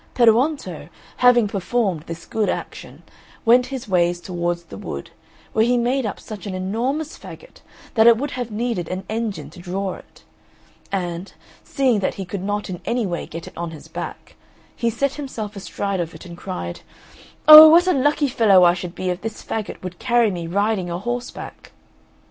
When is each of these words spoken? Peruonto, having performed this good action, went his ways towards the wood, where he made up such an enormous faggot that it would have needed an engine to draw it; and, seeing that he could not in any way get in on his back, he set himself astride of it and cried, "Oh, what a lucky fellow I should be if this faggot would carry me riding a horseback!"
Peruonto, 0.15 0.89
having 1.17 1.47
performed 1.47 2.05
this 2.07 2.25
good 2.25 2.49
action, 2.49 3.03
went 3.45 3.67
his 3.67 3.87
ways 3.87 4.19
towards 4.19 4.63
the 4.63 4.75
wood, 4.77 5.11
where 5.53 5.63
he 5.63 5.77
made 5.77 6.07
up 6.07 6.19
such 6.19 6.47
an 6.47 6.55
enormous 6.55 7.15
faggot 7.19 7.61
that 7.93 8.07
it 8.07 8.17
would 8.17 8.31
have 8.31 8.49
needed 8.49 8.89
an 8.89 9.03
engine 9.09 9.51
to 9.51 9.59
draw 9.59 9.93
it; 9.93 10.23
and, 10.91 11.33
seeing 11.63 11.99
that 11.99 12.15
he 12.15 12.25
could 12.25 12.41
not 12.41 12.67
in 12.67 12.81
any 12.83 13.05
way 13.05 13.27
get 13.27 13.47
in 13.47 13.53
on 13.55 13.69
his 13.69 13.87
back, 13.87 14.35
he 14.75 14.89
set 14.89 15.13
himself 15.13 15.55
astride 15.55 15.99
of 15.99 16.15
it 16.15 16.25
and 16.25 16.35
cried, 16.35 16.81
"Oh, 17.47 17.69
what 17.69 17.85
a 17.85 17.93
lucky 17.93 18.27
fellow 18.27 18.63
I 18.63 18.73
should 18.73 18.95
be 18.95 19.09
if 19.11 19.21
this 19.21 19.43
faggot 19.43 19.83
would 19.83 19.99
carry 19.99 20.31
me 20.31 20.47
riding 20.47 20.89
a 20.89 20.97
horseback!" 20.97 21.73